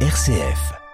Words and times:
RCF. 0.00 0.85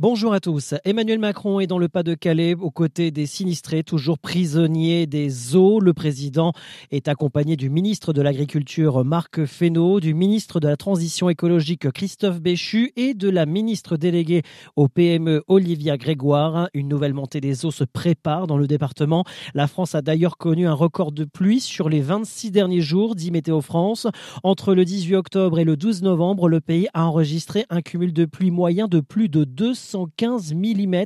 Bonjour 0.00 0.32
à 0.32 0.40
tous. 0.40 0.72
Emmanuel 0.86 1.18
Macron 1.18 1.60
est 1.60 1.66
dans 1.66 1.76
le 1.76 1.90
Pas-de-Calais 1.90 2.54
aux 2.54 2.70
côtés 2.70 3.10
des 3.10 3.26
sinistrés, 3.26 3.82
toujours 3.82 4.18
prisonniers 4.18 5.06
des 5.06 5.54
eaux. 5.54 5.78
Le 5.78 5.92
président 5.92 6.54
est 6.90 7.06
accompagné 7.06 7.54
du 7.54 7.68
ministre 7.68 8.14
de 8.14 8.22
l'Agriculture 8.22 9.04
Marc 9.04 9.44
Fesneau, 9.44 10.00
du 10.00 10.14
ministre 10.14 10.58
de 10.58 10.68
la 10.68 10.78
Transition 10.78 11.28
écologique 11.28 11.90
Christophe 11.90 12.40
Béchu 12.40 12.94
et 12.96 13.12
de 13.12 13.28
la 13.28 13.44
ministre 13.44 13.98
déléguée 13.98 14.40
au 14.74 14.88
PME 14.88 15.42
Olivia 15.48 15.98
Grégoire. 15.98 16.70
Une 16.72 16.88
nouvelle 16.88 17.12
montée 17.12 17.42
des 17.42 17.66
eaux 17.66 17.70
se 17.70 17.84
prépare 17.84 18.46
dans 18.46 18.56
le 18.56 18.66
département. 18.66 19.24
La 19.52 19.66
France 19.66 19.94
a 19.94 20.00
d'ailleurs 20.00 20.38
connu 20.38 20.66
un 20.66 20.72
record 20.72 21.12
de 21.12 21.26
pluie 21.26 21.60
sur 21.60 21.90
les 21.90 22.00
26 22.00 22.52
derniers 22.52 22.80
jours, 22.80 23.16
dit 23.16 23.30
Météo 23.30 23.60
France. 23.60 24.06
Entre 24.44 24.74
le 24.74 24.86
18 24.86 25.16
octobre 25.16 25.58
et 25.58 25.64
le 25.64 25.76
12 25.76 26.00
novembre, 26.00 26.48
le 26.48 26.62
pays 26.62 26.88
a 26.94 27.04
enregistré 27.04 27.66
un 27.68 27.82
cumul 27.82 28.14
de 28.14 28.24
pluie 28.24 28.50
moyen 28.50 28.88
de 28.88 29.00
plus 29.00 29.28
de 29.28 29.44
200 29.44 29.89
115 29.90 30.54
mm 30.54 31.04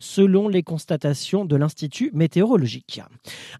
selon 0.00 0.48
les 0.48 0.62
constatations 0.62 1.44
de 1.44 1.56
l'Institut 1.56 2.10
météorologique. 2.14 3.02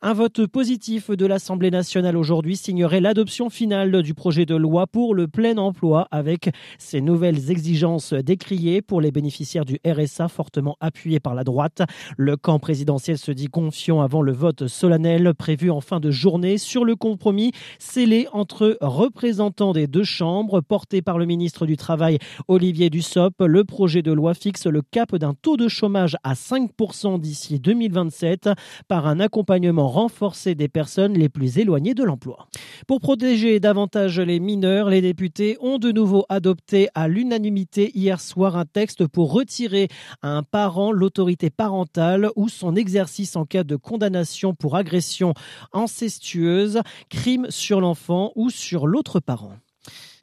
Un 0.01 0.15
vote 0.15 0.47
positif 0.47 1.11
de 1.11 1.27
l'Assemblée 1.27 1.71
nationale 1.71 2.17
aujourd'hui 2.17 2.57
signerait 2.57 3.01
l'adoption 3.01 3.51
finale 3.51 4.03
du 4.03 4.15
projet 4.15 4.47
de 4.47 4.55
loi 4.55 4.87
pour 4.87 5.15
le 5.15 5.29
plein 5.29 5.59
emploi 5.59 6.09
avec 6.11 6.51
ces 6.79 7.01
nouvelles 7.01 7.51
exigences 7.51 8.15
décriées 8.15 8.81
pour 8.81 9.01
les 9.01 9.11
bénéficiaires 9.11 9.67
du 9.67 9.79
RSA 9.87 10.29
fortement 10.29 10.77
appuyés 10.81 11.21
par 11.21 11.35
la 11.35 11.45
droite. 11.45 11.83
Le 12.17 12.37
camp 12.37 12.59
présidentiel 12.59 13.19
se 13.19 13.33
dit 13.33 13.49
confiant 13.49 14.01
avant 14.01 14.23
le 14.23 14.33
vote 14.33 14.69
solennel 14.69 15.35
prévu 15.35 15.71
en 15.71 15.81
fin 15.81 16.01
de 16.01 16.11
journée 16.11 16.57
sur 16.57 16.85
le 16.85 16.97
compromis 16.97 17.53
scellé 17.79 18.27
entre 18.33 18.79
représentants 18.81 19.73
des 19.73 19.87
deux 19.87 20.05
chambres 20.05 20.61
porté 20.61 21.03
par 21.03 21.19
le 21.19 21.27
ministre 21.27 21.67
du 21.67 21.77
Travail 21.77 22.19
Olivier 22.49 22.89
Dussopt. 22.89 23.41
Le 23.41 23.65
projet 23.65 24.03
de 24.03 24.13
loi 24.13 24.35
fixe 24.35 24.62
le 24.67 24.83
cap 24.83 25.15
d'un 25.17 25.35
taux 25.35 25.57
de 25.57 25.69
chômage 25.69 26.17
à 26.23 26.35
5% 26.35 27.21
d'ici 27.21 27.61
2027 27.61 28.51
par 28.89 29.07
un 29.07 29.21
accompagnement 29.21 29.89
renforcé 29.89 30.55
des 30.55 30.69
personnes 30.69 31.15
les 31.15 31.29
plus 31.29 31.59
éloignées 31.59 31.95
de 31.95 32.05
l'emploi. 32.05 32.49
Pour 32.87 33.01
protéger 33.01 33.61
davantage 33.61 34.21
les 34.21 34.41
mineurs, 34.41 34.91
les 34.91 35.01
députés 35.01 35.57
ont 35.61 35.79
de 35.79 35.93
nouveau 35.93 36.25
adopté 36.29 36.89
à 36.95 37.09
l'unanimité 37.09 37.91
hier 37.95 38.21
soir 38.21 38.57
un 38.57 38.65
texte 38.65 39.07
pour 39.07 39.33
retirer 39.33 39.89
à 40.23 40.31
un 40.31 40.43
parent 40.43 40.93
l'autorité 40.93 41.51
parentale 41.51 42.31
ou 42.37 42.49
son 42.49 42.77
exercice 42.77 43.37
en 43.37 43.45
cas 43.45 43.65
de 43.65 43.77
condamnation 43.77 44.55
pour 44.55 44.77
agression 44.77 45.35
incestueuse, 45.73 46.81
crime 47.09 47.47
sur 47.51 47.81
l'enfant 47.81 48.33
ou 48.35 48.51
sur 48.51 48.87
l'autre 48.87 49.21
parent. 49.21 49.55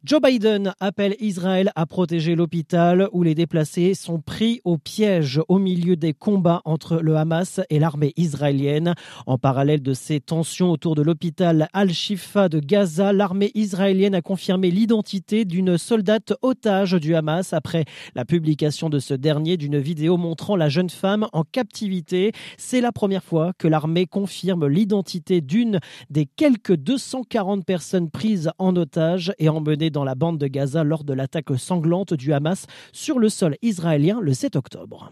Joe 0.05 0.22
Biden 0.22 0.73
appelle 0.80 1.17
Israël 1.19 1.73
à 1.75 1.86
protéger 1.86 2.33
l'hôpital 2.33 3.09
où 3.11 3.22
les 3.22 3.36
déplacés 3.36 3.94
sont 3.95 4.22
pris 4.22 4.61
au 4.64 4.78
piège 4.78 5.42
au 5.50 5.59
milieu 5.59 5.97
des 5.97 6.14
combats 6.14 6.61
entre 6.64 7.02
le 7.02 7.17
Hamas 7.17 7.59
et 7.69 7.80
l'armée 7.80 8.14
israélienne. 8.16 8.94
En 9.25 9.38
parallèle 9.38 9.81
de 9.81 9.94
ces 9.94 10.22
tensions 10.22 10.72
autour 10.72 10.95
de 10.95 11.02
l'hôpital 11.02 11.67
Al-Shifa 11.73 12.47
de 12.47 12.61
Gaza, 12.61 13.11
l'armée 13.11 13.52
israélienne 13.55 14.16
a 14.16 14.22
confirmé 14.22 14.72
l'identité 14.72 15.44
d'une 15.44 15.77
soldate 15.77 16.31
otage 16.44 16.94
du 16.94 17.14
Hamas 17.14 17.52
après 17.52 17.83
la 18.16 18.23
publication 18.23 18.89
de 18.89 19.00
ce 19.00 19.14
dernier 19.14 19.58
d'une 19.58 19.80
vidéo 19.80 20.16
montrant 20.16 20.55
la 20.55 20.70
jeune 20.70 20.89
femme 20.89 21.27
en 21.33 21.44
captivité. 21.44 22.31
C'est 22.58 22.80
la 22.80 22.94
première 22.94 23.25
fois 23.25 23.52
que 23.58 23.67
l'armée 23.67 24.05
confirme 24.05 24.66
l'identité 24.66 25.42
d'une 25.42 25.81
des 26.09 26.25
quelques 26.25 26.77
240 26.77 27.66
personnes 27.66 28.09
prises 28.09 28.50
en 28.59 28.77
otage 28.77 29.33
et 29.39 29.50
emmenées 29.50 29.88
dans 29.89 30.03
la 30.03 30.15
bande 30.15 30.37
de 30.37 30.47
Gaza 30.47 30.83
lors 30.83 31.03
de 31.03 31.13
l'attaque 31.13 31.57
sanglante 31.57 32.13
du 32.13 32.33
Hamas 32.33 32.65
sur 32.91 33.19
le 33.19 33.29
sol 33.29 33.55
israélien 33.61 34.19
le 34.21 34.33
7 34.33 34.55
octobre. 34.55 35.11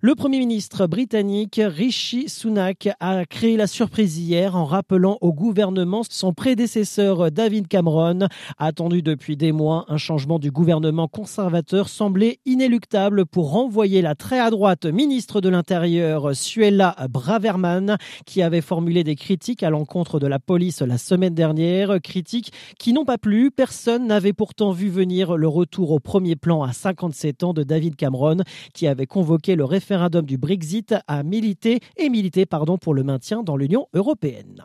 Le 0.00 0.14
Premier 0.14 0.38
ministre 0.40 0.86
britannique 0.86 1.60
Rishi 1.62 2.28
Sunak 2.28 2.88
a 2.98 3.24
créé 3.24 3.56
la 3.56 3.66
surprise 3.66 4.18
hier 4.18 4.56
en 4.56 4.64
rappelant 4.64 5.18
au 5.20 5.32
gouvernement 5.32 6.02
son 6.08 6.32
prédécesseur 6.32 7.30
David 7.30 7.68
Cameron. 7.68 8.26
Attendu 8.58 9.02
depuis 9.02 9.36
des 9.36 9.52
mois, 9.52 9.84
un 9.88 9.98
changement 9.98 10.38
du 10.38 10.50
gouvernement 10.50 11.06
conservateur 11.06 11.88
semblait 11.88 12.38
inéluctable 12.44 13.26
pour 13.26 13.52
renvoyer 13.52 14.02
la 14.02 14.14
très 14.14 14.40
à 14.40 14.50
droite 14.50 14.86
ministre 14.86 15.40
de 15.40 15.48
l'Intérieur 15.48 16.34
Suella 16.34 16.96
Braverman 17.08 17.96
qui 18.26 18.42
avait 18.42 18.60
formulé 18.60 19.04
des 19.04 19.16
critiques 19.16 19.62
à 19.62 19.70
l'encontre 19.70 20.18
de 20.18 20.26
la 20.26 20.38
police 20.38 20.82
la 20.82 20.98
semaine 20.98 21.34
dernière, 21.34 22.00
critiques 22.02 22.52
qui 22.78 22.92
n'ont 22.92 23.04
pas 23.04 23.18
plu. 23.18 23.50
Personne 23.50 24.11
avait 24.12 24.32
pourtant 24.32 24.72
vu 24.72 24.88
venir 24.88 25.36
le 25.36 25.48
retour 25.48 25.90
au 25.90 25.98
premier 25.98 26.36
plan 26.36 26.62
à 26.62 26.72
57 26.72 27.42
ans 27.42 27.52
de 27.52 27.62
David 27.62 27.96
Cameron, 27.96 28.38
qui 28.74 28.86
avait 28.86 29.06
convoqué 29.06 29.56
le 29.56 29.64
référendum 29.64 30.24
du 30.24 30.38
Brexit 30.38 30.94
à 31.08 31.22
militer 31.22 31.80
et 31.96 32.08
militer 32.08 32.46
pardon, 32.46 32.78
pour 32.78 32.94
le 32.94 33.02
maintien 33.02 33.42
dans 33.42 33.56
l'Union 33.56 33.88
européenne. 33.94 34.62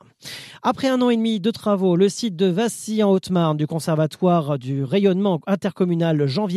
Après 0.64 0.88
un 0.88 1.02
an 1.02 1.10
et 1.10 1.18
demi 1.18 1.40
de 1.40 1.52
travaux, 1.52 1.96
le 1.96 2.10
site 2.10 2.36
de 2.36 2.48
Vassy 2.48 3.04
en 3.04 3.12
Haute-Marne 3.12 3.58
du 3.58 3.68
Conservatoire 3.68 4.60
du 4.60 4.84
rayonnement 4.84 5.40
intercommunal 5.48 6.26
Jean 6.28 6.48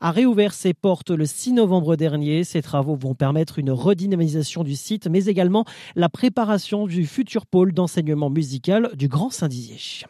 a 0.00 0.10
réouvert 0.10 0.52
ses 0.52 0.74
portes 0.74 1.10
le 1.10 1.26
6 1.26 1.52
novembre 1.52 1.96
dernier. 1.96 2.44
Ces 2.44 2.62
travaux 2.62 2.96
vont 2.96 3.14
permettre 3.14 3.58
une 3.58 3.70
redynamisation 3.70 4.64
du 4.64 4.76
site, 4.76 5.08
mais 5.08 5.26
également 5.26 5.64
la 5.96 6.08
préparation 6.08 6.86
du 6.86 7.06
futur 7.06 7.46
pôle 7.46 7.72
d'enseignement 7.72 8.30
musical 8.30 8.90
du 8.94 9.08
Grand 9.08 9.30
Saint-Dizier. 9.30 10.06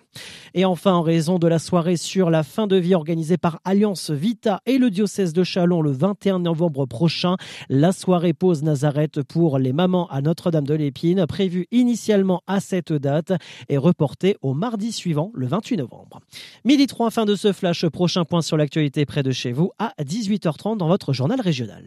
Et 0.55 0.65
enfin, 0.65 0.93
en 0.95 1.03
raison 1.03 1.39
de 1.39 1.47
la 1.47 1.59
soirée 1.59 1.97
sur 1.97 2.31
la 2.31 2.43
fin 2.43 2.67
de 2.67 2.77
vie 2.77 2.95
organisée 2.95 3.37
par 3.37 3.61
Alliance 3.65 4.11
Vita 4.11 4.61
et 4.67 4.79
le 4.79 4.91
diocèse 4.91 5.33
de 5.33 5.45
Chalon 5.45 5.83
le 5.83 5.91
21 5.91 6.41
novembre 6.41 6.87
prochain, 6.87 7.37
la 7.69 7.93
soirée 7.93 8.33
pause 8.33 8.63
Nazareth 8.63 9.23
pour 9.23 9.59
les 9.59 9.73
mamans 9.73 10.09
à 10.09 10.23
Notre-Dame 10.23 10.67
de 10.67 10.75
l'Épine, 10.75 11.27
prévue 11.27 11.67
initialement 11.71 12.43
à 12.47 12.61
cette 12.61 12.93
date, 12.93 13.33
est 13.69 13.77
reportée 13.77 14.37
au 14.43 14.55
mardi 14.55 14.93
suivant, 14.93 15.31
le 15.35 15.47
28 15.47 15.77
novembre. 15.77 16.21
Midi 16.65 16.87
3, 16.87 17.11
fin 17.11 17.25
de 17.25 17.35
ce 17.35 17.53
flash. 17.53 17.87
Prochain 17.89 18.25
point 18.25 18.43
sur 18.43 18.57
l'actualité 18.57 19.07
près 19.07 19.23
de 19.23 19.31
chez 19.31 19.53
vous 19.53 19.71
à 19.79 19.93
18h30 20.03 20.77
dans 20.77 20.89
votre 20.89 21.13
journal 21.13 21.41
régional. 21.41 21.85